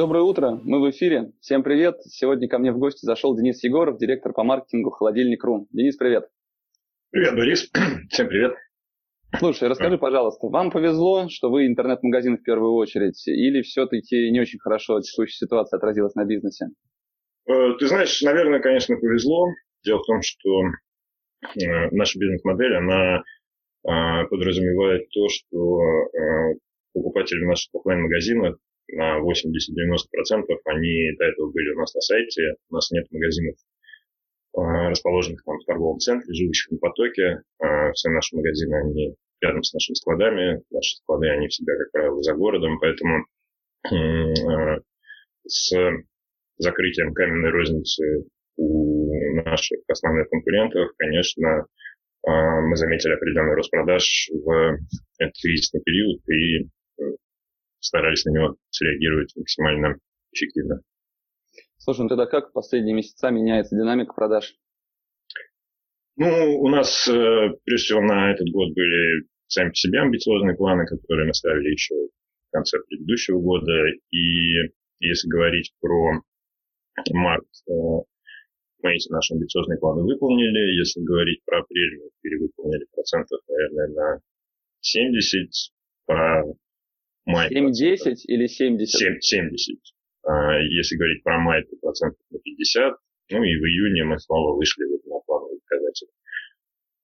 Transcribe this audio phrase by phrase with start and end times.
[0.00, 1.32] Доброе утро, мы в эфире.
[1.42, 2.00] Всем привет.
[2.04, 5.68] Сегодня ко мне в гости зашел Денис Егоров, директор по маркетингу Холодильник.ру.
[5.72, 6.24] Денис, привет.
[7.10, 7.70] Привет, Борис.
[8.08, 8.54] Всем привет.
[9.38, 14.58] Слушай, расскажи, пожалуйста, вам повезло, что вы интернет-магазин в первую очередь, или все-таки не очень
[14.58, 16.68] хорошо текущая ситуация отразилась на бизнесе?
[17.46, 19.48] Э, ты знаешь, наверное, конечно, повезло.
[19.84, 20.62] Дело в том, что
[21.62, 25.78] э, наша бизнес-модель, она э, подразумевает то, что
[26.94, 28.56] покупатели наших офлайн-магазинов
[29.00, 32.54] на 80-90% они до этого были у нас на сайте.
[32.68, 33.56] У нас нет магазинов,
[34.56, 37.42] а, расположенных там в торговом центре, живущих на потоке.
[37.58, 40.62] А, все наши магазины, они рядом с нашими складами.
[40.70, 42.78] Наши склады, они всегда, как правило, за городом.
[42.78, 43.24] Поэтому
[43.90, 44.76] а,
[45.46, 45.72] с
[46.58, 51.64] закрытием каменной розницы у наших основных конкурентов, конечно,
[52.22, 54.78] мы заметили определенный рост продаж в
[55.40, 56.68] кризисный период и
[57.80, 59.98] старались на него среагировать максимально
[60.32, 60.80] эффективно.
[61.78, 64.54] Слушай, ну тогда как последние месяца меняется динамика продаж?
[66.16, 70.86] Ну, у нас, э, прежде всего, на этот год были сами по себе амбициозные планы,
[70.86, 73.72] которые мы ставили еще в конце предыдущего года.
[74.10, 74.52] И
[74.98, 76.20] если говорить про
[77.12, 77.72] март, э,
[78.82, 80.78] мы эти наши амбициозные планы выполнили.
[80.78, 84.20] Если говорить про апрель, мы перевыполнили процентов, наверное, на
[84.80, 85.48] 70.
[86.06, 86.44] Про
[87.30, 87.48] май.
[87.50, 88.98] 7-10 или 70?
[88.98, 89.78] 7, 70.
[90.24, 92.94] А, если говорить про май, то процентов на 50.
[93.32, 96.08] Ну и в июне мы снова вышли вот на плановый показатель.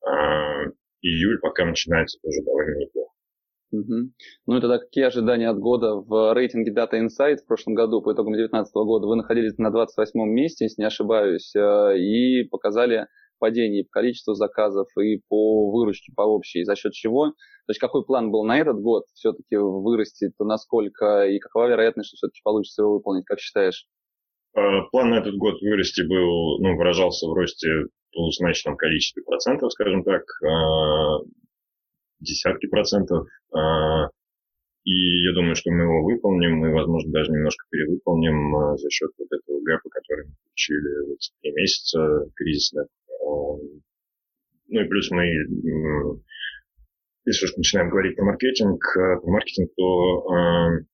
[0.05, 0.65] А,
[1.03, 3.13] июль пока начинается тоже довольно неплохо.
[3.73, 4.11] Угу.
[4.47, 5.95] Ну и тогда какие ожидания от года?
[5.95, 10.21] В рейтинге Data Insight в прошлом году, по итогам 2019 года, вы находились на 28
[10.31, 13.07] месте, если не ошибаюсь, э, и показали
[13.39, 17.33] падение по количеству заказов и по выручке по общей, за счет чего
[17.67, 22.09] то есть какой план был на этот год все-таки вырасти, то насколько и какова вероятность,
[22.09, 23.87] что все-таки получится его выполнить, как считаешь?
[24.55, 29.73] А, план на этот год вырасти был, ну, выражался в росте в значительном количестве процентов,
[29.73, 31.19] скажем так, а,
[32.21, 33.27] десятки процентов.
[33.53, 34.11] А,
[34.85, 39.27] и я думаю, что мы его выполним, мы, возможно, даже немножко перевыполним за счет вот
[39.27, 42.87] этого гэпа, который мы получили в эти три месяца кризисных.
[44.69, 45.25] Ну и плюс мы
[47.27, 50.85] если уж начинаем говорить про маркетинг, э, про маркетинг, то э,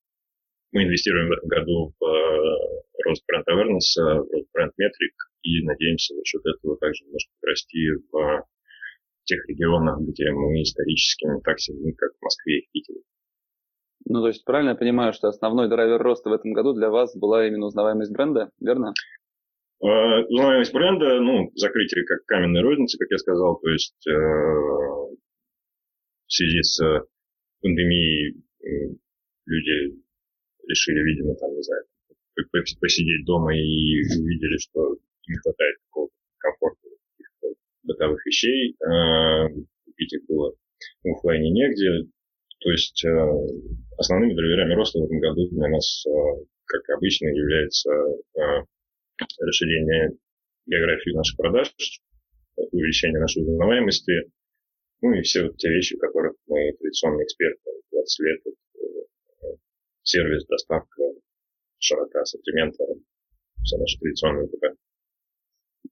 [0.71, 5.13] мы инвестируем в этом году в э, рост бренд awareness, в рост бренд метрик
[5.43, 8.45] и надеемся за счет этого также немножко расти в
[9.25, 12.99] тех регионах, где мы исторически не так сильны, как в Москве и Питере.
[14.05, 17.15] Ну, то есть правильно я понимаю, что основной драйвер роста в этом году для вас
[17.15, 18.93] была именно узнаваемость бренда, верно?
[19.83, 24.07] Узнаваемость бренда, ну, закрытие как каменной розницы, как я сказал, то есть
[26.33, 27.01] в связи с э,
[27.61, 28.95] пандемией э,
[29.45, 29.99] люди
[30.67, 31.83] решили, видимо, там, не знаю,
[32.79, 36.87] посидеть дома и увидели, что не хватает какого-то комфорта
[37.83, 38.75] бытовых вещей.
[38.81, 39.47] Э,
[39.85, 40.53] купить их было
[41.03, 42.09] в офлайне негде.
[42.59, 43.05] То есть
[43.97, 46.05] основными драйверами роста в этом году для нас,
[46.65, 47.91] как обычно, является
[49.39, 50.17] расширение
[50.65, 51.73] географии наших продаж,
[52.55, 54.31] увеличение нашей узнаваемости,
[55.01, 58.41] ну и все вот те вещи, в которых мы традиционные эксперты 20 лет.
[58.45, 59.47] Э,
[60.03, 61.03] сервис, доставка,
[61.79, 62.83] широта ассортимента,
[63.63, 64.77] все наши традиционные ВП.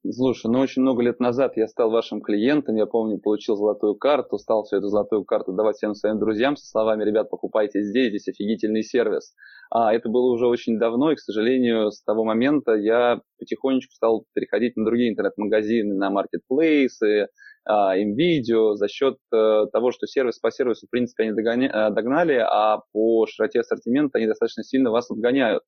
[0.09, 4.39] Слушай, ну очень много лет назад я стал вашим клиентом, я помню, получил золотую карту,
[4.39, 8.27] стал всю эту золотую карту давать всем своим друзьям со словами, ребят, покупайте здесь, здесь
[8.27, 9.35] офигительный сервис.
[9.69, 14.25] А это было уже очень давно, и, к сожалению, с того момента я потихонечку стал
[14.33, 17.27] переходить на другие интернет-магазины, на маркетплейсы,
[17.69, 22.43] им видео за счет э, того, что сервис по сервису, в принципе, они э, догнали,
[22.43, 25.61] а по широте ассортимента они достаточно сильно вас обгоняют.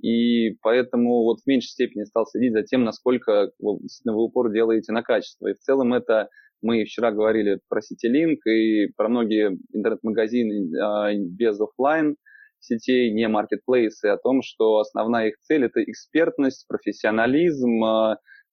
[0.00, 4.52] И поэтому вот в меньшей степени стал следить за тем, насколько вы, действительно вы упор
[4.52, 5.48] делаете на качество.
[5.48, 6.28] И в целом это
[6.62, 12.16] мы вчера говорили про CityLink и про многие интернет-магазины э, без офлайн
[12.60, 17.82] сетей, не маркетплейсы, о том, что основная их цель– это экспертность, профессионализм,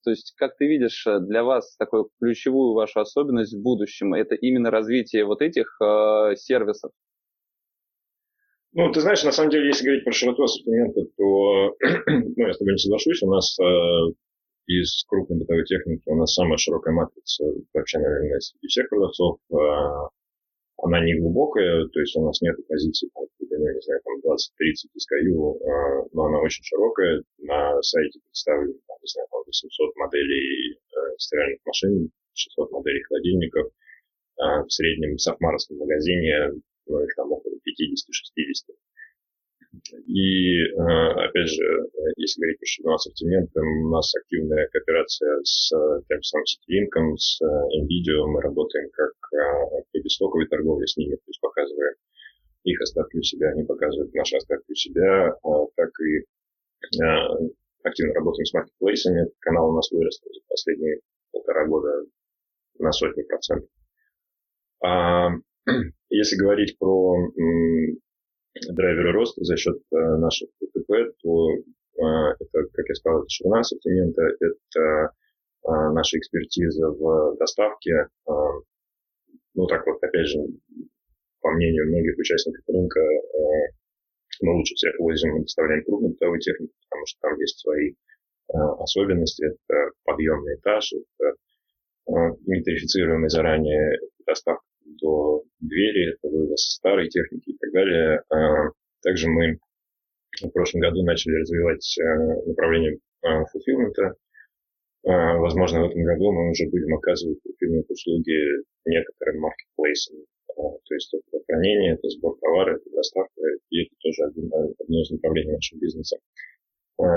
[0.03, 4.35] то есть, как ты видишь, э, для вас такую ключевую вашу особенность в будущем, это
[4.35, 6.91] именно развитие вот этих э, сервисов?
[8.73, 11.75] Ну, ты знаешь, на самом деле, если говорить про широту ассортимента, то
[12.37, 13.21] ну, я с тобой не соглашусь.
[13.21, 13.63] У нас э,
[14.67, 19.39] из крупной бытовой техники у нас самая широкая матрица вообще, наверное, среди всех продавцов.
[19.51, 20.07] Э,
[20.83, 24.37] она не глубокая, то есть у нас нет позиций, там, не знаю, там 20-30
[24.97, 27.21] SKU, э, но она очень широкая.
[27.39, 33.67] На сайте представлено, там, не знаю, там 800 моделей э, стиральных машин, 600 моделей холодильников.
[34.39, 38.75] Э, в среднем в Сахмаровском магазине ну, их там около 50-60.
[40.05, 45.69] И, опять же, если говорить про ширину ассортимента, у нас активная кооперация с
[46.09, 48.25] тем самым Citilink, с NVIDIA.
[48.27, 51.95] Мы работаем как в бестоковой торговле с ними, то есть показываем
[52.63, 55.35] их остатки у себя, они показывают наши остатки у себя,
[55.75, 56.25] так и
[57.83, 59.31] активно работаем с маркетплейсами.
[59.39, 60.99] Канал у нас вырос за последние
[61.31, 62.05] полтора года
[62.77, 63.69] на сотни процентов.
[66.11, 67.15] Если говорить про
[68.69, 73.59] драйверы роста за счет э, наших ПТП, то э, это, как я сказал, это ширина
[73.61, 78.07] ассортимента, это э, наша экспертиза в доставке.
[79.53, 80.39] Ну, так вот, опять же,
[81.39, 82.99] по мнению многих участников рынка,
[84.41, 87.93] мы лучше всех возим и доставляем крупную бытовую технику, потому что там есть свои
[88.79, 89.45] особенности.
[89.45, 91.35] Это подъемный этаж, это
[92.45, 94.70] метрифицируемый заранее доставка
[95.01, 98.21] до двери, это вывоз старой техники и так далее.
[98.29, 98.71] А,
[99.01, 99.57] также мы
[100.41, 102.03] в прошлом году начали развивать э,
[102.47, 104.15] направление фулфилмента.
[105.05, 110.17] А, возможно, в этом году мы уже будем оказывать фулфилмент услуги некоторым маркетплейсам.
[110.57, 115.11] А, то есть это хранение, это сбор товара, это доставка, и это тоже одно, из
[115.11, 116.17] направлений нашего бизнеса.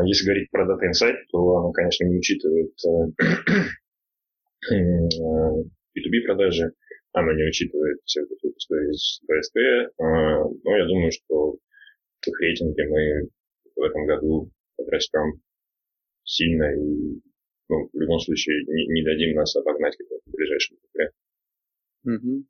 [0.07, 2.73] Если говорить про Data Insight, то оно, конечно, не учитывает
[4.71, 6.73] B2B э, продажи,
[7.15, 9.57] она не учитывает все это истории из БСТ,
[9.99, 13.29] а, но я думаю, что в их рейтинге мы
[13.77, 15.41] в этом году подрастем
[16.25, 17.21] сильно и
[17.69, 21.15] ну, в любом случае не, не дадим нас обогнать в ближайшем ТП.
[22.05, 22.45] Угу.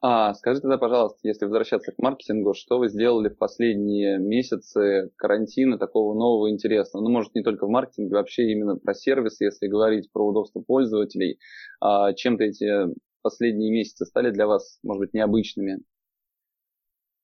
[0.00, 5.76] А, скажи тогда, пожалуйста, если возвращаться к маркетингу, что вы сделали в последние месяцы карантина
[5.76, 7.02] такого нового интересного?
[7.02, 11.38] Ну, может, не только в маркетинге, вообще именно про сервис, если говорить про удобство пользователей.
[11.80, 12.94] А, чем-то эти
[13.28, 15.80] последние месяцы стали для вас, может быть, необычными?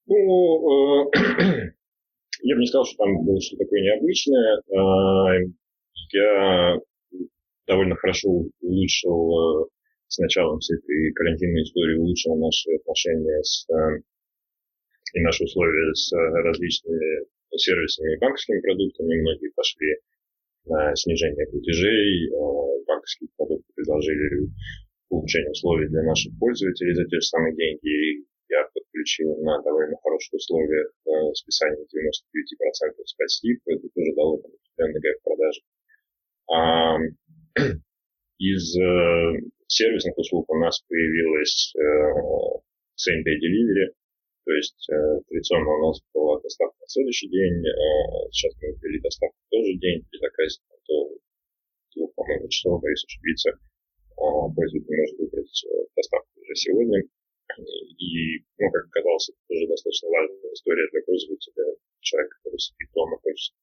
[0.07, 1.11] Ну, э,
[2.43, 4.61] я бы не сказал, что там было что-то такое необычное.
[4.69, 5.51] Э,
[6.13, 6.77] я
[7.67, 8.29] довольно хорошо
[8.61, 9.69] улучшил э,
[10.09, 13.67] с началом всей этой карантинной истории, улучшил наши отношения с
[15.15, 17.25] и наши условия с различными
[17.57, 19.21] сервисами и банковскими продуктами.
[19.21, 19.95] Многие пошли
[20.67, 22.31] на снижение платежей,
[22.87, 24.49] банковские продукты предложили
[25.11, 27.89] улучшение условий для наших пользователей за те же самые деньги.
[27.89, 33.61] И я подключил на довольно хороших условиях э, списание 99% спасибо.
[33.67, 35.61] Это тоже дало там, определенный гэп продажи.
[36.51, 36.99] А,
[38.39, 41.81] из э, сервисных услуг у нас появилась э,
[43.01, 43.95] same day delivery,
[44.45, 49.01] то есть э, традиционно у нас была доставка на следующий день, э, сейчас мы ввели
[49.01, 53.53] доставку в тот же день при заказе до по-моему, часов, боюсь ошибиться
[54.17, 57.03] пользователь может выбрать э, доставку уже сегодня.
[57.99, 61.77] И, ну, как оказалось, это тоже достаточно важная история для пользователя.
[62.01, 63.55] Человек, который сидит дома, хочет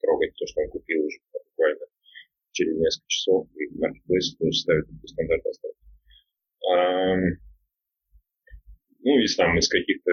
[0.00, 1.86] трогать то, что он купил уже буквально
[2.52, 5.78] через несколько часов, и Marketplace тоже ставит такой стандарт доставки.
[6.66, 7.16] А,
[9.00, 10.10] ну, из там из каких-то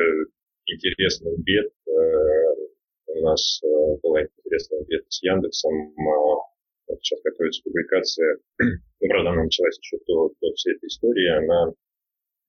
[0.66, 2.56] интересных бед э,
[3.08, 3.68] у нас э,
[4.04, 5.94] была интересная беда с Яндексом.
[6.88, 8.38] Вот сейчас готовится публикация
[9.06, 11.74] ну, правда, она началась еще до, до всей этой истории, она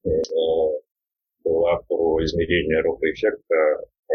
[0.04, 0.08] э,
[1.44, 3.54] была про измерение рофа-эффекта
[4.08, 4.14] э,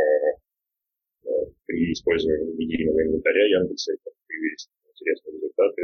[1.25, 1.29] э,
[1.65, 3.93] при использовании медийного инвентаря Яндекса.
[3.93, 5.81] Это появились интересные результаты,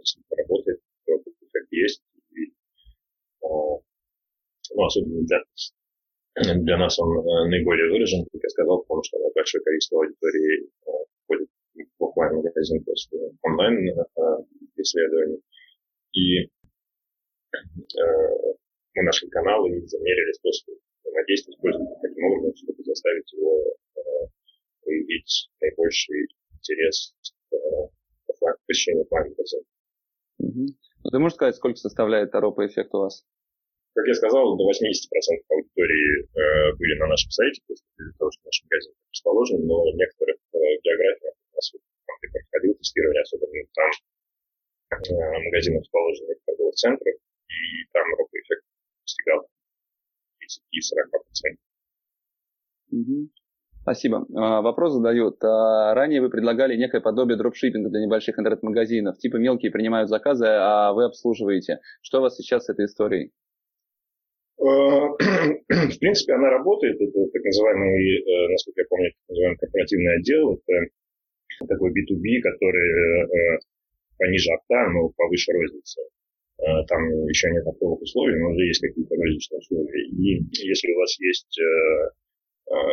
[0.00, 2.02] если это работает, то эффект есть.
[2.32, 2.50] И, э,
[3.42, 5.42] ну, особенно для,
[6.62, 10.79] для нас он э, наиболее выражен, как я сказал, потому что большое количество аудитории э,
[12.20, 14.02] в офлайн магазин после онлайн э.
[16.12, 16.48] И э,
[18.94, 23.64] мы нашли каналы и замерили способы взаимодействия с пользователем таким образом, чтобы заставить его
[23.96, 24.00] э,
[24.82, 27.14] проявить наибольший интерес
[27.50, 27.56] к
[28.66, 29.62] посещению офлайн-магазина.
[30.38, 30.66] Угу.
[31.04, 33.24] Ну, ты можешь сказать, сколько составляет Таропа эффект у вас?
[33.94, 34.72] Как я сказал, до 80%
[35.48, 39.96] аудитории э, были на нашем сайте, просто из-за того, что наш магазин расположен, но в
[39.96, 41.72] некоторых э, географиях у нас
[42.10, 43.90] там, где проходил тестирование, особенно там
[44.90, 48.64] Э, магазинов, расположенных в торговых центрах, и там роковый эффект
[49.06, 49.46] достигал
[52.90, 53.00] 30-40%.
[53.00, 53.28] Угу.
[53.82, 54.26] Спасибо.
[54.34, 55.42] А, вопрос задают.
[55.44, 59.16] А, ранее вы предлагали некое подобие дропшиппинга для небольших интернет-магазинов.
[59.18, 61.78] Типа мелкие принимают заказы, а вы обслуживаете.
[62.02, 63.30] Что у вас сейчас с этой историей?
[64.58, 67.00] Э, в принципе, она работает.
[67.00, 70.54] Это так называемый, э, насколько я помню, так называемый корпоративный отдел.
[70.54, 70.90] Это
[71.66, 72.88] такой B2B, который
[73.24, 73.58] э,
[74.18, 76.02] пониже опта, но повыше розницы.
[76.88, 80.04] Там еще нет оптовых условий, но уже есть какие-то розничные условия.
[80.12, 81.58] И если у вас есть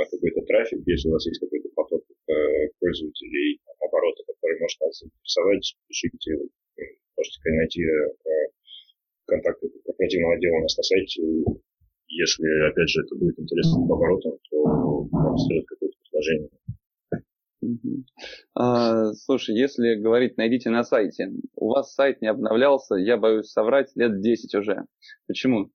[0.09, 2.01] какой-то трафик, если у вас есть какой-то поток
[2.79, 6.31] пользователей, оборота, который может вас заинтересовать, пишите,
[7.17, 7.83] можете найти
[9.25, 11.21] контакты корпоративного отдела у нас на сайте.
[12.07, 14.63] Если, опять же, это будет интересно по оборотам, то
[15.11, 16.49] вам сделать какое-то предложение.
[18.53, 21.31] А, слушай, если говорить, найдите на сайте.
[21.55, 24.85] У вас сайт не обновлялся, я боюсь соврать, лет 10 уже.
[25.27, 25.71] Почему?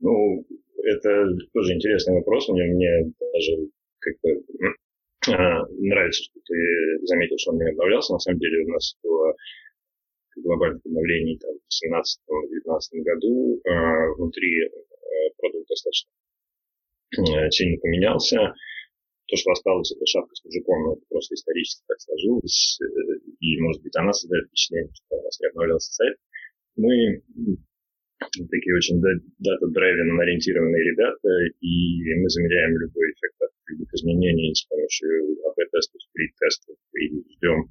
[0.00, 0.44] Ну,
[0.82, 2.48] это тоже интересный вопрос.
[2.48, 3.68] Мне, мне даже
[3.98, 4.28] как-то
[5.32, 8.12] а, нравится, что ты заметил, что он не обновлялся.
[8.12, 9.34] На самом деле у нас было
[10.36, 13.60] глобальных обновлений там, в 2017-2019 году.
[13.64, 14.68] Э, внутри э,
[15.38, 16.10] продукт достаточно
[17.18, 18.54] э, сильно поменялся.
[19.28, 22.78] То, что осталось, это шапка с мужиком, но это просто исторически так сложилось.
[23.40, 26.16] И, может быть, она создает впечатление, что у нас не обновлялся сайт.
[26.76, 27.22] Мы
[28.18, 31.28] такие очень дата-драйвен ориентированные ребята,
[31.60, 37.70] и мы замеряем любой эффект от любых изменений с помощью АБ-тестов, сплит-тестов, и ждем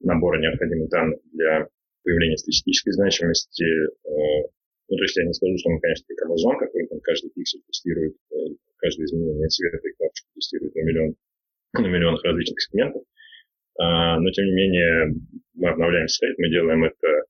[0.00, 1.68] набора необходимых данных для
[2.04, 3.64] появления статистической значимости.
[4.88, 7.62] Ну, то есть я не скажу, что мы, конечно, как Amazon, который там каждый пиксель
[7.66, 8.36] тестирует, э,
[8.76, 11.14] каждое изменение цвета и кнопочку тестирует на, миллион,
[11.72, 13.02] на миллионах различных сегментов.
[13.78, 15.14] А, но, тем не менее,
[15.54, 17.24] мы обновляем сайт, мы делаем это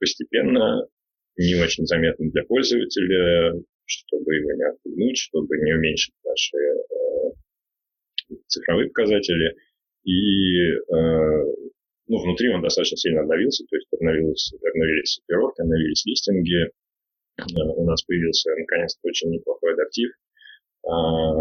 [0.00, 0.88] постепенно,
[1.36, 8.88] не очень заметно для пользователя, чтобы его не отпугнуть, чтобы не уменьшить наши э, цифровые
[8.88, 9.54] показатели.
[10.04, 11.44] И э,
[12.06, 16.70] ну, внутри он достаточно сильно обновился, то есть обновились, обновились сортировки, обновились листинги,
[17.38, 20.10] у нас появился, наконец-то, очень неплохой адаптив.
[20.86, 21.32] А,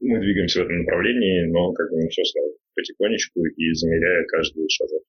[0.00, 4.68] мы двигаемся в этом направлении, но как бы не все сразу, потихонечку и замеряя каждый
[4.68, 5.02] шажок.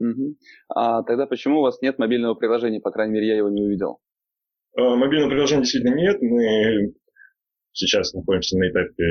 [0.00, 0.36] Угу.
[0.74, 2.80] А тогда почему у вас нет мобильного приложения?
[2.80, 3.98] По крайней мере, я его не увидел.
[4.76, 6.20] А, мобильного приложения действительно нет.
[6.20, 6.94] Мы
[7.72, 9.04] сейчас находимся на этапе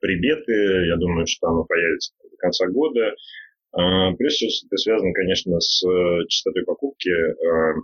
[0.00, 0.86] прибеты.
[0.86, 3.14] Я думаю, что оно появится до конца года.
[3.72, 7.10] А, всего, это связано, конечно, с э, частотой покупки.
[7.10, 7.74] А,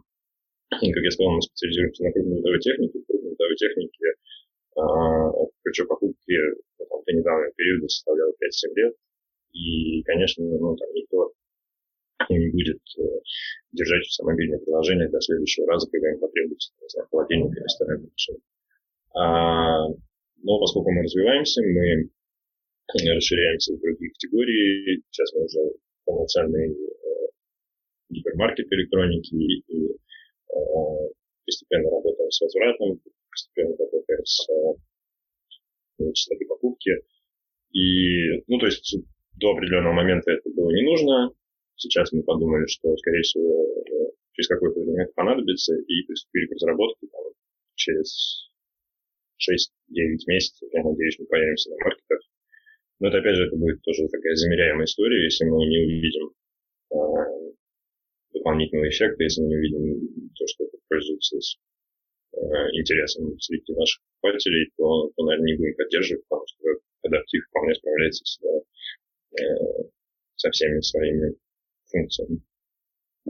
[0.71, 3.01] как я сказал, мы специализируемся на крупной бытовой технике.
[3.07, 4.09] Крупной бытовой технике
[5.69, 6.37] ключ покупки
[6.79, 8.95] ну, до недавнего периода составлял 5-7 лет.
[9.53, 11.33] И, конечно, ну, там никто
[12.29, 13.03] не будет э,
[13.73, 18.11] держать все мобильное приложение до следующего раза, когда им потребуется, не знаю, холодильник или стиральная
[18.11, 18.39] машина.
[19.15, 19.89] А,
[20.43, 22.11] но поскольку мы развиваемся, мы
[22.95, 25.03] расширяемся в другие категории.
[25.11, 25.61] Сейчас мы уже
[26.05, 27.29] полноценный э,
[28.11, 31.09] гипермаркет электроники и, э,
[31.45, 36.91] постепенно работаем с возвратом, постепенно работаем с э, частотой покупки.
[37.73, 38.97] И, ну, то есть
[39.37, 41.31] до определенного момента это было не нужно.
[41.77, 43.67] Сейчас мы подумали, что, скорее всего,
[44.33, 47.23] через какой-то время понадобится, и приступили к разработке там,
[47.75, 48.51] через
[49.39, 49.69] 6-9
[50.27, 52.18] месяцев, я надеюсь, мы появимся на маркетах.
[53.01, 56.33] Но это, опять же, это будет тоже такая замеряемая история, если мы не увидим
[56.91, 56.97] э,
[58.35, 61.57] дополнительного эффекта, если мы не увидим то, что это пользуется с,
[62.33, 62.39] э,
[62.73, 66.69] интересом среди наших покупателей, то, то, наверное, не будем поддерживать, потому что
[67.05, 69.45] адаптив вполне справляется с, э,
[70.37, 71.37] со всеми своими
[71.87, 72.41] функциями.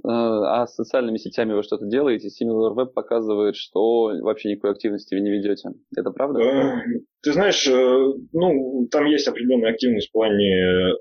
[0.05, 2.29] Э, а с социальными сетями вы что-то делаете?
[2.29, 5.71] SimilarWeb показывает, что вообще никакой активности вы не ведете.
[5.97, 6.41] Это правда?
[6.41, 6.83] Э,
[7.23, 10.95] ты знаешь, э, ну, там есть определенная активность в плане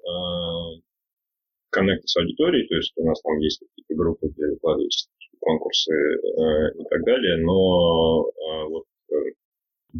[1.69, 6.83] коннекта с аудиторией, то есть у нас там есть какие-то группы, где выкладываются конкурсы и
[6.89, 8.23] так далее, но
[8.69, 8.85] вот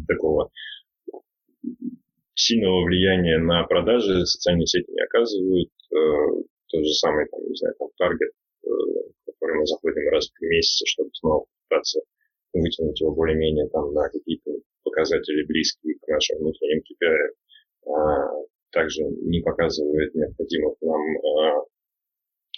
[0.08, 0.50] такого
[2.34, 5.68] сильного влияния на продажи социальные сети не оказывают.
[5.90, 8.32] Тот же самый, там, не знаю, там, Target
[8.68, 12.00] в который мы заходим раз в три месяца, чтобы снова пытаться
[12.52, 14.50] вытянуть его более-менее там на какие-то
[14.82, 17.92] показатели близкие к нашим внутренним KPI.
[17.92, 21.00] А, также не показывает необходимых нам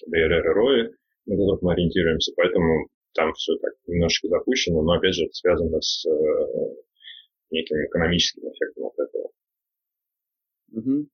[0.09, 0.91] DRR и ROI,
[1.27, 5.81] на которых мы ориентируемся, поэтому там все так немножечко запущено, но опять же это связано
[5.81, 6.11] с э,
[7.51, 9.31] неким экономическим эффектом от этого.
[10.73, 11.07] Угу.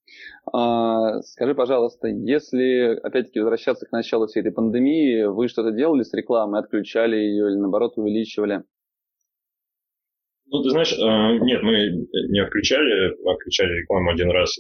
[0.53, 6.13] А, скажи, пожалуйста, если опять-таки возвращаться к началу всей этой пандемии, вы что-то делали с
[6.13, 8.63] рекламой, отключали ее или наоборот увеличивали?
[10.49, 14.59] Ну, ты знаешь, э, нет, мы не отключали, отключали рекламу один раз.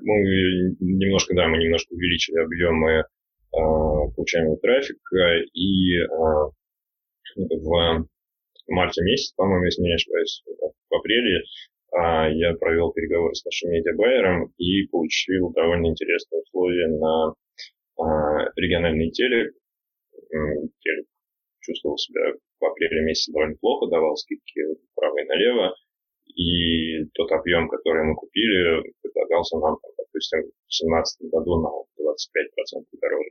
[0.00, 3.04] Мы немножко, да, мы немножко увеличили объемы э,
[3.52, 5.98] получаемого трафика, и
[7.36, 8.06] в
[8.68, 10.42] марте месяце, по-моему, если не ошибаюсь,
[10.88, 11.42] в апреле
[11.96, 17.34] я провел переговоры с нашим медиабайером и получил довольно интересные условия на
[18.56, 19.54] региональный телек.
[20.80, 21.06] Телек
[21.60, 24.60] чувствовал себя в апреле месяце довольно плохо, давал скидки
[24.92, 25.74] вправо и налево.
[26.34, 33.30] И тот объем, который мы купили, предлагался нам, допустим, в 2017 году на 25% дороже.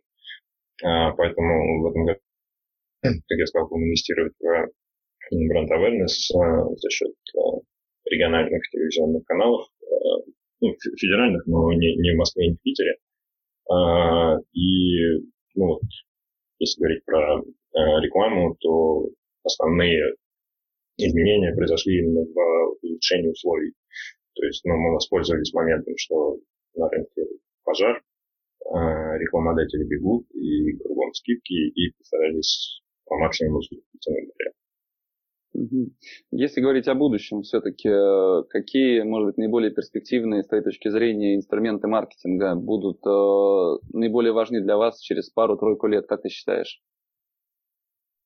[0.84, 2.20] А, поэтому в этом году,
[3.02, 7.60] как я сказал, будем инвестировать в бренд awareness а, за счет а,
[8.06, 10.30] региональных телевизионных каналов, а,
[10.62, 12.96] ну, федеральных, но не, не в Москве, не в Питере.
[13.70, 15.20] А, и
[15.56, 15.82] ну, вот,
[16.60, 17.42] если говорить про
[17.76, 19.10] Э, рекламу, то
[19.44, 20.14] основные
[20.98, 23.74] изменения произошли именно в улучшении условий.
[24.36, 26.38] То есть ну, мы воспользовались моментом, что
[26.76, 27.24] на рынке
[27.64, 33.62] пожар, э, рекламодатели бегут, и кругом скидки, и постарались по максимуму
[34.00, 34.28] цены
[36.32, 41.36] Если говорить о будущем, все-таки э, какие, может быть, наиболее перспективные с твоей точки зрения
[41.36, 46.82] инструменты маркетинга будут э, наиболее важны для вас через пару-тройку лет, как ты считаешь?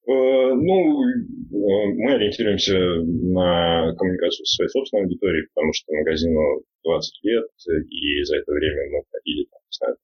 [0.07, 1.15] Э, ну, э,
[1.51, 7.45] мы ориентируемся на коммуникацию со своей собственной аудиторией, потому что магазину 20 лет,
[7.89, 9.95] и за это время мы входили, там, не знаю,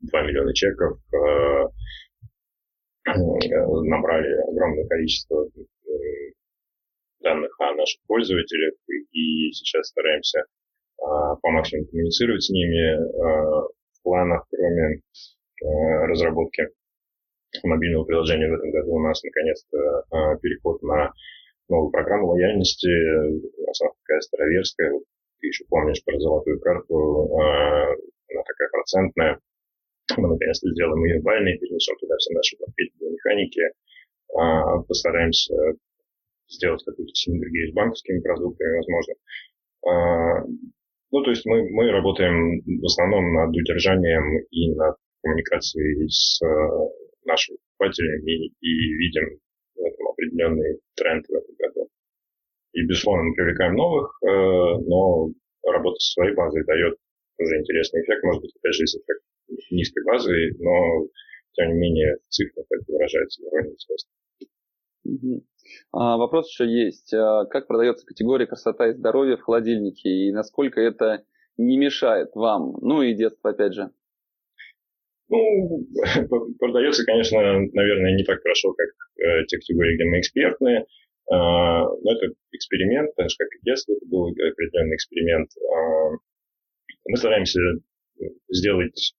[0.00, 0.98] 2 миллиона чеков,
[3.86, 5.46] набрали огромное количество
[7.20, 8.74] данных о наших пользователях,
[9.12, 10.44] и сейчас стараемся
[10.98, 15.00] по максимуму коммуницировать с ними в планах, кроме
[16.06, 16.68] разработки
[17.64, 18.94] мобильного приложения в этом году.
[18.94, 21.12] У нас наконец-то а, переход на
[21.68, 22.88] новую программу лояльности,
[23.68, 24.92] основа такая староверская,
[25.40, 29.40] ты еще помнишь про золотую карту, а, она такая процентная,
[30.16, 33.62] мы наконец-то сделаем ее бальной, перенесем туда все наши маркетинговые механики,
[34.36, 35.54] а, постараемся
[36.50, 39.14] сделать какую-то синергию с банковскими продуктами, возможно.
[41.12, 46.40] Ну, то есть мы, мы работаем в основном над удержанием и над коммуникацией с
[47.24, 49.38] нашими покупателями и видим
[49.74, 51.88] в этом определенный тренд в этом году.
[52.72, 55.30] И, безусловно, мы привлекаем новых, э, но
[55.64, 56.96] работа со своей базой дает
[57.38, 58.22] уже интересный эффект.
[58.22, 59.22] Может быть, опять же, из эффект
[59.70, 61.06] низкой базы, но,
[61.52, 64.10] тем не менее, в цифрах это выражается довольно интересно.
[65.92, 67.12] А, вопрос еще есть.
[67.14, 71.24] А как продается категория красота и здоровье в холодильнике, и насколько это
[71.56, 73.90] не мешает вам, ну и детство, опять же?
[75.28, 75.86] Ну,
[76.58, 78.88] продается, конечно, наверное, не так хорошо, как
[79.24, 80.80] э, те категории, где мы экспертные.
[80.80, 80.84] Э,
[81.30, 85.50] но это эксперимент, так же как и детство, это был определенный эксперимент.
[87.06, 87.60] Мы стараемся
[88.48, 89.14] сделать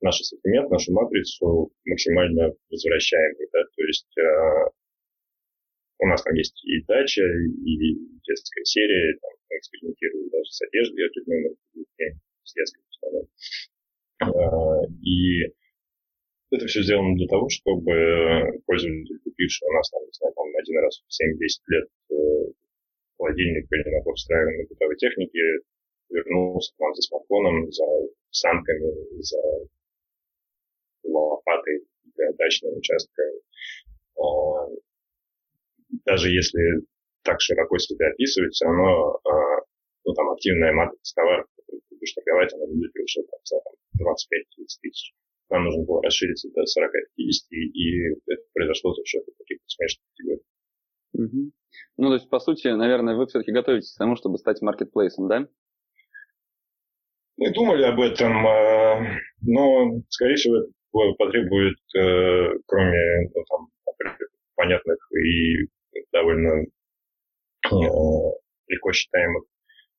[0.00, 3.48] наш ассортимент, нашу матрицу максимально возвращаемой.
[3.52, 3.60] Да?
[3.76, 4.14] То есть
[6.00, 7.94] у нас там есть и дача, и
[8.26, 11.56] детская серия, там, мы экспериментируем даже с одеждой определенной,
[12.44, 13.30] с детской установкой.
[14.22, 15.44] Э, и
[16.50, 20.78] это все сделано для того, чтобы пользователь, купивший у нас, там, не знаю, там, один
[20.78, 22.52] раз в 7-10 лет э,
[23.18, 25.38] холодильник или набор встраиваемой бытовой техники,
[26.08, 27.84] вернулся к нам за смартфоном, за
[28.30, 29.40] санками, за
[31.04, 31.84] лопатой
[32.16, 33.22] для дачного участка.
[35.92, 36.84] Э, даже если
[37.22, 39.20] так широко себя описывать, все равно
[40.04, 43.60] ну, там, активная матрица товаров, которую ты будешь торговать, она будет превышать там,
[44.00, 45.12] 25-30 тысяч.
[45.50, 50.42] Нам нужно было расшириться до 40-50, и это произошло за счет каких-то смешных категорий.
[51.12, 51.52] Угу.
[51.98, 55.48] Ну, то есть, по сути, наверное, вы все-таки готовитесь к тому, чтобы стать маркетплейсом, да?
[57.36, 59.00] Мы думали об этом, а,
[59.42, 63.68] но, скорее всего, это потребует, э, кроме ну, там,
[64.56, 65.68] понятных и
[66.12, 66.66] довольно э,
[68.68, 69.44] легко считаемых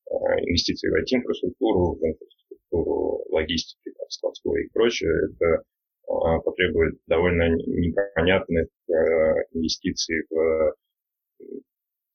[0.06, 0.14] э,
[0.46, 5.62] инвестиций в IT-инфраструктуру, в инфраструктуру логистики, там, складской и прочее, это
[6.08, 8.92] а, потребует довольно непонятных э,
[9.52, 10.74] инвестиций в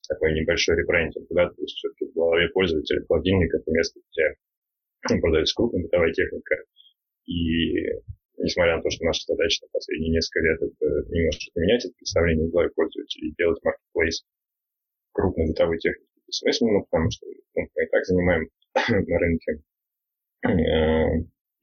[0.08, 5.54] такой небольшой ребрендинг, да, то есть все-таки в голове пользователя холодильник это место, где продается
[5.56, 6.56] крупная бытовая техника,
[7.26, 7.88] и
[8.38, 12.48] несмотря на то, что наша задача на последние несколько лет это немножко поменять это представление
[12.48, 14.24] в голове пользователя и делать маркетплейс
[15.14, 19.62] крупной бытовой техники бессмысленно, потому что ну, мы и так занимаем на рынке
[20.46, 20.50] Э,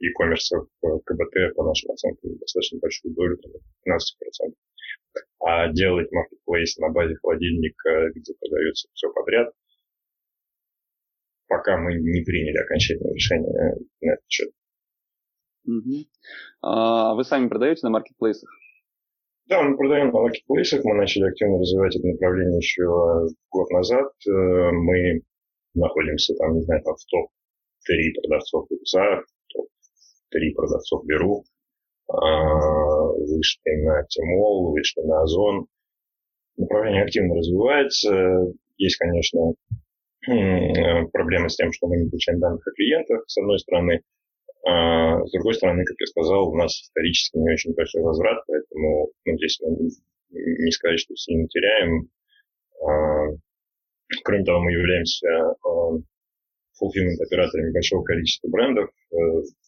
[0.00, 3.52] e-commerce в КБТ, по нашим оценкам, достаточно большую долю, там,
[3.87, 4.54] 15%.
[5.40, 9.52] А делать маркетплейс на базе холодильника, где продается все подряд,
[11.46, 14.50] пока мы не приняли окончательное решение на этот счет.
[15.66, 16.07] Угу.
[16.62, 18.50] А вы сами продаете на маркетплейсах?
[19.46, 20.85] Да, мы продаем на маркетплейсах.
[20.85, 24.07] Мы начали активно развивать это направление еще год назад.
[24.27, 24.31] Э,
[24.72, 25.22] мы
[25.74, 29.22] находимся там, не знаю, там в топ-3 продавцов Ипса,
[29.53, 31.44] топ-3 продавцов Беру.
[32.09, 35.66] А, вышли на Тимол, вышли на Озон.
[36.57, 38.53] Направление активно развивается.
[38.77, 39.55] Есть, конечно,
[41.12, 44.03] проблемы с тем, что мы не получаем данных о клиентах, с одной стороны.
[44.66, 49.11] А с другой стороны, как я сказал, у нас исторически не очень большой возврат, поэтому
[49.27, 49.90] ну, здесь мы
[50.31, 52.09] не сказать, что сильно теряем.
[52.83, 53.37] А,
[54.24, 55.92] кроме того, мы являемся а,
[56.81, 59.16] fulfillment операторами большого количества брендов, э,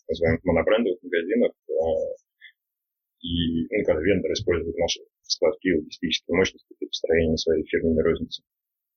[0.08, 1.52] называемых монобрендовых магазинов.
[1.68, 1.82] А,
[3.20, 8.42] и ну, когда вендор использует наши складки логистические мощности для построения своей фирменной розницы.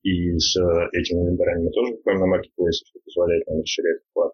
[0.04, 0.56] И с
[0.94, 4.32] этими вендорами мы тоже выходим на маркетплейсы, что позволяет нам расширять вклад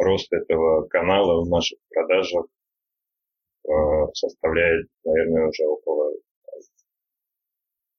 [0.00, 2.46] рост этого канала в наших продажах
[3.66, 3.70] э,
[4.14, 6.12] составляет, наверное, уже около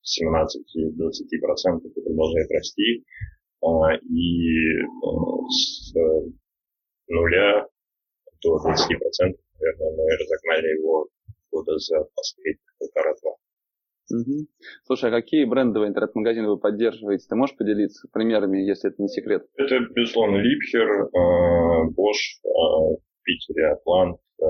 [0.03, 3.03] 17-20% и продолжает расти.
[3.63, 5.07] А, и э,
[5.49, 5.93] с
[7.07, 7.67] нуля
[8.41, 8.63] до 20%,
[9.59, 11.07] наверное, мы разогнали его
[11.51, 13.35] года за последние полтора-два.
[14.11, 14.47] Угу.
[14.85, 17.25] Слушай, а какие брендовые интернет-магазины вы поддерживаете?
[17.27, 19.47] Ты можешь поделиться примерами, если это не секрет?
[19.55, 24.45] Это, безусловно, Липхер, э, Bosch, э, в Питере, Атлант, э,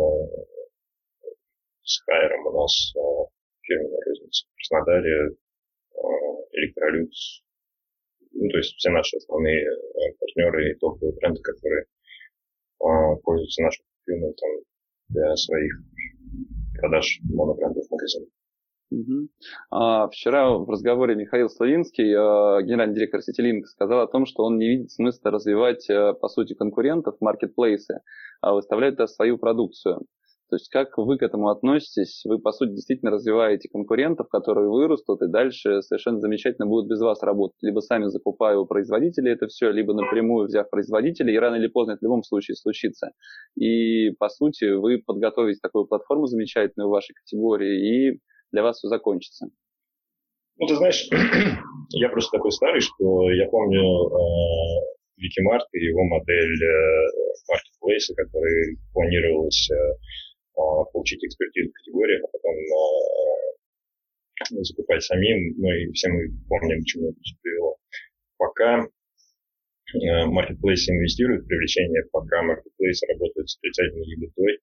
[2.06, 2.94] Хайером у нас
[3.62, 4.46] фирменная розница.
[4.48, 5.36] В Краснодаре
[6.54, 7.42] Электролюкс.
[8.34, 9.68] Ну, то есть все наши основные
[10.20, 11.86] партнеры и топовые бренды, которые
[13.24, 14.34] пользуются нашим фирмой
[15.10, 15.74] для своих
[16.80, 18.30] продаж монобрендов в магазинах.
[19.70, 24.58] А, вчера в разговоре Михаил Славинский, а, генеральный директор Сетилинк, сказал о том, что он
[24.58, 28.02] не видит смысла развивать, а, по сути, конкурентов, маркетплейсы,
[28.42, 30.02] а выставлять туда свою продукцию.
[30.50, 32.24] То есть как вы к этому относитесь?
[32.26, 37.24] Вы, по сути, действительно развиваете конкурентов, которые вырастут и дальше совершенно замечательно будут без вас
[37.24, 37.56] работать.
[37.62, 41.94] Либо сами закупая у производителей это все, либо напрямую взяв производителей, и рано или поздно
[41.94, 43.12] это в любом случае случится.
[43.56, 48.20] И, по сути, вы подготовите такую платформу замечательную в вашей категории и
[48.52, 49.48] для вас все закончится?
[50.58, 51.10] Ну, ты знаешь,
[51.90, 54.14] я просто такой старый, что я помню э,
[55.18, 57.08] и его модель э,
[57.52, 59.98] Marketplace, который планировалось э, э,
[60.94, 62.60] получить экспертизу в категориях, а потом э,
[64.64, 65.54] закупать самим.
[65.58, 67.78] Ну и все мы помним, к чему это привело.
[68.38, 68.86] Пока э,
[70.28, 74.60] Marketplace инвестирует в привлечение, пока Marketplace работает с отрицательной ебетой,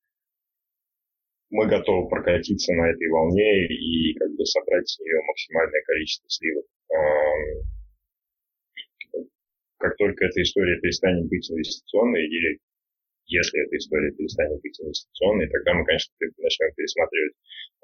[1.50, 6.66] мы готовы прокатиться на этой волне и как бы собрать с нее максимальное количество сливок.
[9.78, 12.58] Как только эта история перестанет быть инвестиционной, или
[13.26, 17.34] если эта история перестанет быть инвестиционной, тогда мы, конечно, начнем пересматривать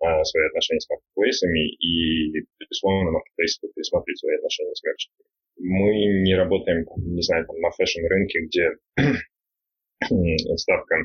[0.01, 5.29] а, свои отношения с маркетплейсами и, безусловно, маркетплейсы будут пересматривать свои отношения с мерчантами.
[5.59, 8.71] Мы не работаем, не знаю, там, на фэшн-рынке, где
[10.57, 10.97] ставка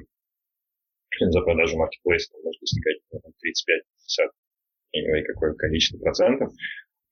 [1.19, 4.31] за продажу маркетплейса может достигать 35-50
[4.91, 6.51] или какое какое-количество процентов.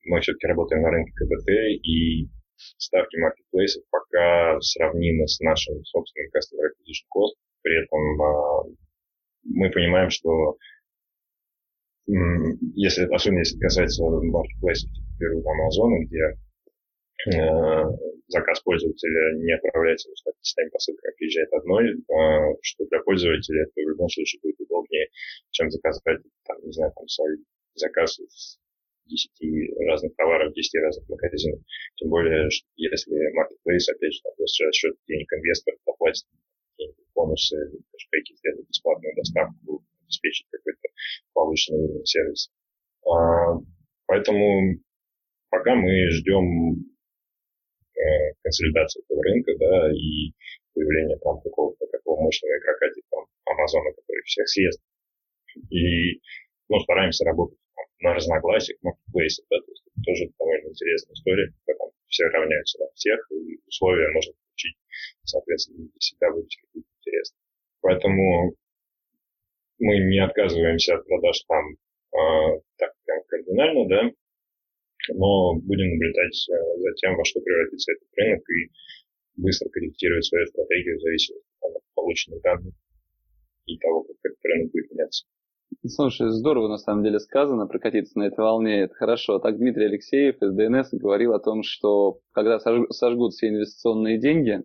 [0.06, 1.50] Мы все-таки работаем на рынке КБТ,
[1.84, 2.30] и
[2.78, 7.36] ставки маркетплейсов пока сравнимы с нашим собственным Customer Acquisition Cost.
[7.62, 8.64] При этом а,
[9.44, 10.58] мы понимаем, что
[12.76, 16.47] если, особенно если касается маркетплейсов типа Amazon, где Э,
[18.28, 20.10] заказ пользователя не отправляется
[20.48, 25.08] системе посылки, а приезжает одной, э, что для пользователя это в любом случае будет удобнее,
[25.52, 27.38] чем заказать, там, не знаю, там, свой
[27.76, 28.60] заказ из
[29.06, 29.32] 10
[29.88, 31.62] разных товаров, 10 разных магазинов.
[31.96, 36.26] Тем более, что если marketplace, опять же, там, за счет денег инвесторов оплатит
[37.16, 37.56] бонусы,
[37.92, 40.88] кэшбэки, сделать бесплатную доставку, обеспечить какой-то
[41.34, 42.52] повышенный уровень сервиса.
[43.06, 43.58] А,
[44.06, 44.80] поэтому
[45.50, 46.86] пока мы ждем
[47.98, 50.32] Э, консолидации этого рынка, да, и
[50.74, 54.80] появление там какого-то такого мощного игрока, типа Амазона, который всех съест.
[55.72, 56.22] И,
[56.70, 61.54] ну, стараемся работать там, на разногласиях, маркетплейсах, да, то есть это тоже довольно интересная история,
[61.66, 64.78] когда там все равняются на всех, и условия можно получить,
[65.24, 67.40] соответственно, для себя выбрать какие-то интересные.
[67.82, 68.54] Поэтому
[69.80, 71.66] мы не отказываемся от продаж там
[72.14, 74.12] э, так прям кардинально, да,
[75.14, 78.72] но будем наблюдать э, за тем, во что превратится этот рынок и
[79.38, 82.74] быстро корректировать свою стратегию в зависимости от полученных данных
[83.66, 85.26] и того, как этот рынок будет меняться.
[85.86, 89.40] Слушай, здорово на самом деле сказано, прокатиться на этой волне, это хорошо.
[89.40, 94.64] Так Дмитрий Алексеев из ДНС говорил о том, что когда сожгут все инвестиционные деньги,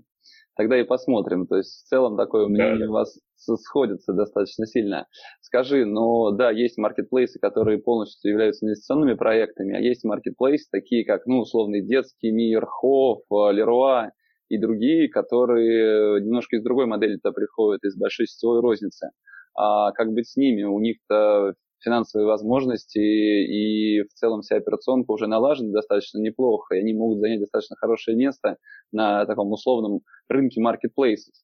[0.57, 1.47] тогда и посмотрим.
[1.47, 2.91] То есть в целом такое мнение да, да.
[2.91, 5.07] у вас сходится достаточно сильно.
[5.41, 11.27] Скажи, но да, есть маркетплейсы, которые полностью являются инвестиционными проектами, а есть маркетплейсы, такие как,
[11.27, 14.11] ну, условный детский мир, Хофф, Леруа
[14.49, 19.11] и другие, которые немножко из другой модели-то приходят, из большой сетевой розницы.
[19.55, 20.62] А как быть с ними?
[20.62, 26.95] У них-то финансовые возможности и в целом вся операционка уже налажена достаточно неплохо, и они
[26.95, 28.57] могут занять достаточно хорошее место
[28.92, 31.35] на таком условном рынке маркетплейсов.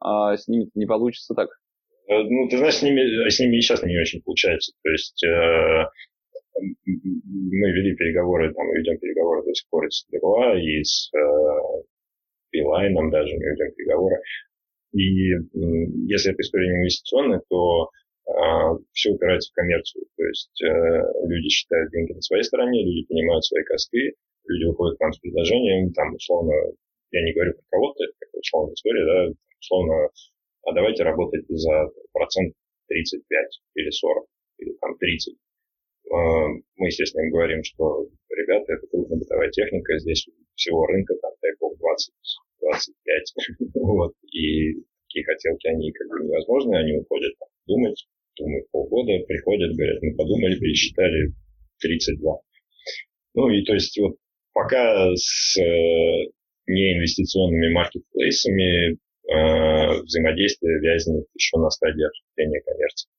[0.00, 1.50] А с ними не получится так?
[2.08, 4.72] Э, ну, ты знаешь, с ними, с ними и сейчас не очень получается.
[4.82, 5.84] То есть э,
[6.60, 11.20] мы вели переговоры, там, мы ведем переговоры до сих пор с Леруа и с э,
[12.52, 14.16] Билайном даже мы ведем переговоры.
[14.92, 15.40] И э,
[16.06, 17.90] если эта история не инвестиционная, то
[18.92, 20.06] все упирается в коммерцию.
[20.16, 24.14] То есть э, люди считают деньги на своей стороне, люди понимают свои косты,
[24.48, 26.54] люди выходят к нам с предложением, там, условно,
[27.10, 30.08] я не говорю про кого-то, это такая условная история, да, условно,
[30.66, 32.54] а давайте работать за процент
[32.88, 34.26] 35 или 40,
[34.58, 35.36] или там 30.
[36.12, 36.16] А,
[36.76, 41.76] мы, естественно, им говорим, что, ребята, это крупно-бытовая техника, здесь всего рынка, там, дай бог,
[41.78, 42.14] 20,
[42.60, 43.34] 25.
[43.74, 44.12] вот.
[44.32, 44.74] И
[45.06, 47.32] такие хотелки, они как бы невозможны, они уходят
[47.66, 51.32] думать, думают полгода, приходят, говорят, мы подумали, пересчитали
[51.80, 52.38] 32.
[53.34, 54.16] Ну и то есть вот
[54.52, 56.30] пока с э,
[56.66, 63.10] неинвестиционными маркетплейсами э, взаимодействие вязнет еще на стадии осуществления коммерции.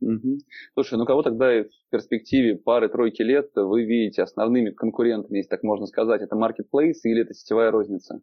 [0.00, 0.38] Угу.
[0.74, 5.86] Слушай, ну кого тогда в перспективе пары-тройки лет вы видите основными конкурентами, если так можно
[5.86, 8.20] сказать, это маркетплейс или это сетевая розница?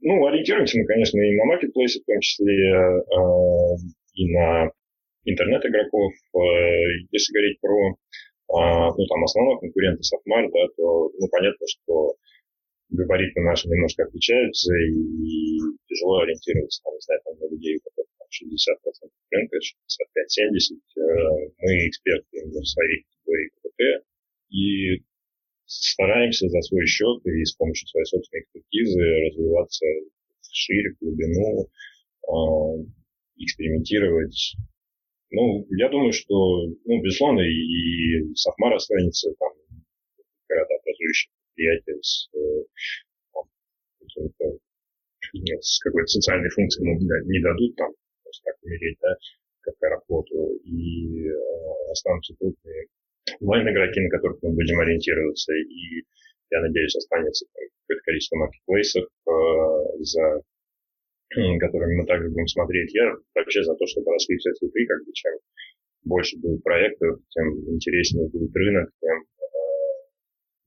[0.00, 3.00] Ну, ориентируемся мы, конечно, и на маркетплейсы, в том числе э,
[4.14, 4.70] и на
[5.26, 6.12] интернет-игроков.
[6.34, 6.38] Э,
[7.10, 12.16] если говорить про э, ну, там, основного конкурента Софтмар, да, то ну, понятно, что
[12.88, 15.58] габариты наши немножко отличаются, и
[15.88, 20.78] тяжело ориентироваться, там, не знаю, там, на людей, там, 60% рынка, 65-70%.
[20.96, 24.06] Э, мы эксперты в своей категории КПТ,
[24.50, 25.02] и
[25.66, 29.86] стараемся за свой счет и с помощью своей собственной экспертизы развиваться
[30.56, 31.68] шире, в глубину,
[32.28, 32.84] э,
[33.38, 34.56] экспериментировать.
[35.30, 39.52] Ну, я думаю, что, ну, безусловно, и, и Сахмар останется там
[40.48, 42.64] городообразующим предприятие с, э,
[45.34, 49.16] нет, с какой-то социальной функцией ну, не дадут там просто так умереть, да,
[49.60, 52.86] как аэрофлоту, и э, останутся крупные
[53.40, 56.04] онлайн-игроки, на которых мы будем ориентироваться, и
[56.50, 60.42] я надеюсь, останется какое-то количество маркетплейсов, э, за
[61.28, 62.94] которыми мы также будем смотреть.
[62.94, 65.32] Я вообще за то, чтобы росли все цветы, как бы чем
[66.04, 69.24] больше будет проектов, тем интереснее будет рынок, тем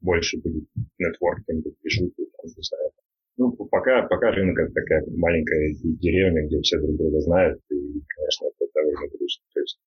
[0.01, 0.67] больше будет
[0.97, 2.91] нетворкинга, движухи, там, не знаю.
[3.37, 7.75] Ну, пока, пока рынок это такая маленькая деревня, где все друг друга знают, и,
[8.15, 9.45] конечно, это довольно грустно.
[9.53, 9.79] То есть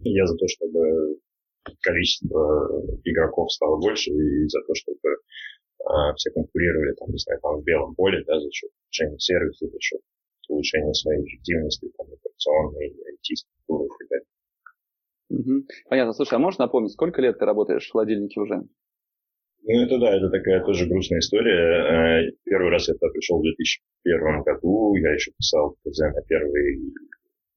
[0.00, 1.16] я за то, чтобы
[1.80, 2.70] количество
[3.04, 5.16] игроков стало больше, и за то, чтобы
[5.84, 9.80] а, все конкурировали, там, не знаю, там, в белом поле, да, за счет сервиса, за
[9.80, 10.00] счет
[10.48, 14.26] улучшения своей эффективности, там, операционной, IT-структуры и так далее.
[15.30, 15.66] Угу.
[15.88, 16.12] Понятно.
[16.14, 18.64] Слушай, а можешь напомнить, сколько лет ты работаешь в холодильнике уже?
[19.62, 22.24] Ну, это да, это такая тоже грустная история.
[22.24, 24.94] Э, первый раз я туда пришел в 2001 году.
[24.96, 26.94] Я еще писал ТЗ на первый,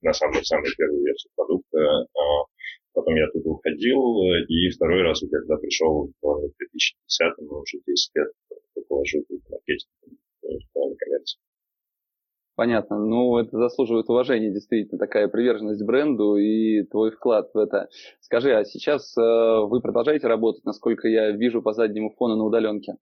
[0.02, 1.80] на самый, самый первую версию продукта.
[1.80, 2.44] А
[2.94, 4.24] потом я оттуда уходил.
[4.50, 8.28] И второй раз я тогда пришел в 2010, ну, уже 10 лет
[8.90, 9.92] положил в маркетинг,
[10.42, 11.40] в коммерции.
[12.62, 13.02] Понятно.
[13.04, 17.90] Ну, это заслуживает уважения, действительно, такая приверженность бренду и твой вклад в это.
[18.20, 22.98] Скажи, а сейчас э, вы продолжаете работать, насколько я вижу по заднему фону на удаленке?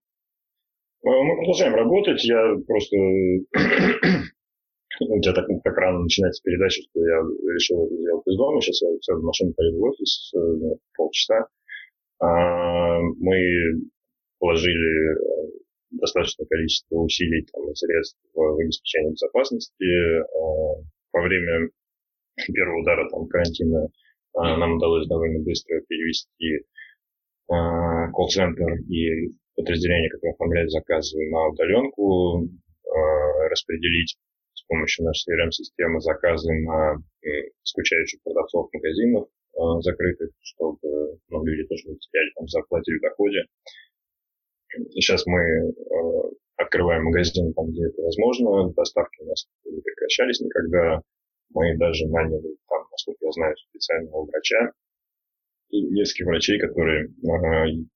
[1.04, 2.24] Э, мы продолжаем работать.
[2.24, 2.96] Я просто...
[5.00, 7.20] У тебя так, так рано начинается передача, что я
[7.52, 8.62] решил это сделать из дома.
[8.62, 10.38] Сейчас я сяду в машину, поеду в офис э,
[10.96, 11.48] полчаса.
[12.18, 13.74] А, мы
[14.38, 15.18] положили
[15.90, 19.84] достаточное количество усилий там, и средств в обеспечении безопасности.
[19.84, 21.70] Э, во время
[22.54, 23.88] первого удара там, карантина э,
[24.38, 26.62] нам удалось довольно быстро перевести э,
[28.12, 32.48] колл-центр и подразделения, которые оформляют заказы на удаленку,
[33.50, 34.16] распределить
[34.54, 36.96] с помощью нашей CRM-системы заказы на
[37.62, 39.28] скучающих продавцов магазинов
[39.80, 43.44] закрытых, чтобы ну, люди тоже не теряли там в зарплате или доходе.
[44.92, 45.72] Сейчас мы э,
[46.56, 48.72] открываем магазин там, где это возможно.
[48.72, 51.02] Доставки у нас не прекращались никогда.
[51.52, 54.72] Мы даже наняли там, насколько я знаю, специального врача,
[55.70, 57.08] детских врачей, которые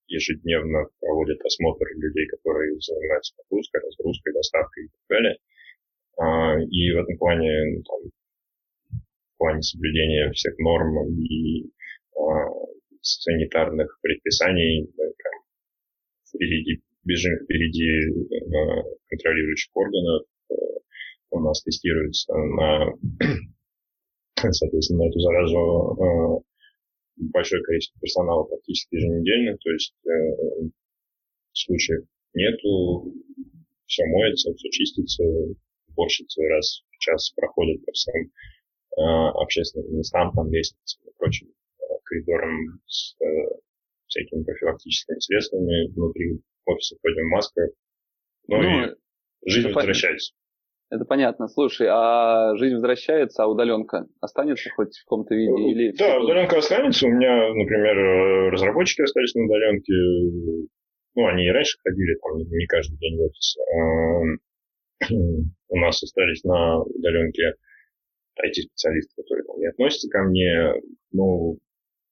[0.06, 5.36] ежедневно проводят осмотр людей, которые занимаются погрузкой, разгрузкой, доставкой и так далее.
[6.16, 7.98] А, и в этом плане, ну, там,
[8.90, 11.70] в плане соблюдения всех норм и
[12.16, 12.46] а,
[13.00, 15.43] санитарных предписаний, да, прям
[16.34, 20.54] впереди, бежим впереди э, контролирующих органов, э,
[21.30, 22.92] у нас тестируется на,
[24.50, 26.40] соответственно, на эту заразу э,
[27.16, 29.94] большое количество персонала практически еженедельно, то есть
[31.52, 33.14] случаев нету,
[33.86, 35.22] все моется, все чистится,
[35.88, 38.32] уборщицы раз в час проходят по всем
[38.96, 41.48] общественным местам, там лестницам и прочим
[42.04, 43.16] коридорам с
[44.06, 47.70] всякими профилактическими средствами, внутри офиса ходим в масках,
[48.48, 50.34] ну, ну и жизнь возвращается.
[50.90, 51.48] Это понятно.
[51.48, 55.70] Слушай, а жизнь возвращается, а удаленка останется хоть в каком-то виде?
[55.70, 57.06] Или да, удаленка останется.
[57.06, 59.92] У меня, например, разработчики остались на удаленке.
[61.16, 63.56] Ну, они и раньше ходили, там, не каждый день в офис.
[65.68, 67.54] У нас остались на удаленке
[68.40, 70.74] IT-специалисты, которые там, не относятся ко мне.
[71.12, 71.58] Ну,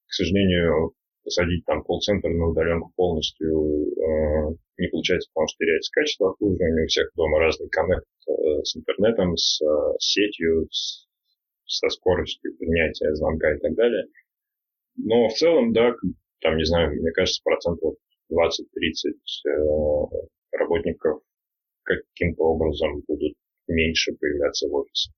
[0.07, 0.93] к сожалению,
[1.25, 6.87] посадить там колл-центр на удаленку полностью э, не получается, потому что теряется качество обслуживания, у
[6.87, 8.33] всех дома разный коннект э,
[8.65, 11.07] с интернетом, с, э, сетью, с,
[11.67, 14.07] со скоростью принятия звонка и так далее.
[14.97, 15.95] Но в целом, да,
[16.41, 17.95] там, не знаю, мне кажется, процентов
[18.31, 18.51] 20-30
[19.49, 20.17] э,
[20.53, 21.23] работников
[21.85, 23.35] каким-то образом будут
[23.69, 25.11] меньше появляться в офисе.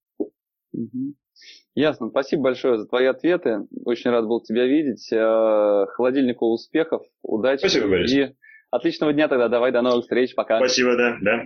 [1.75, 2.09] Ясно.
[2.09, 3.67] Спасибо большое за твои ответы.
[3.85, 5.13] Очень рад был тебя видеть.
[5.13, 7.61] Э, холодильнику успехов, удачи.
[7.61, 8.13] Спасибо, Борис.
[8.13, 8.35] И
[8.71, 9.49] отличного дня тогда.
[9.49, 10.35] Давай, до новых встреч.
[10.35, 10.59] Пока.
[10.59, 11.17] Спасибо, да.
[11.21, 11.45] да.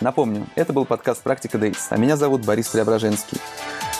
[0.00, 3.38] Напомню, это был подкаст «Практика Дейс», а меня зовут Борис Преображенский.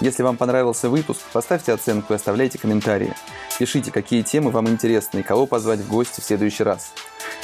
[0.01, 3.13] Если вам понравился выпуск, поставьте оценку и оставляйте комментарии.
[3.59, 6.95] Пишите, какие темы вам интересны и кого позвать в гости в следующий раз.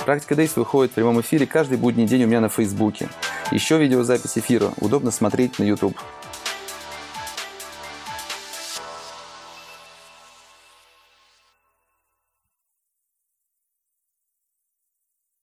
[0.04, 3.08] Практика Дейс выходит в прямом эфире каждый будний день у меня на Фейсбуке.
[3.50, 5.96] Еще видеозапись эфира удобно смотреть на YouTube.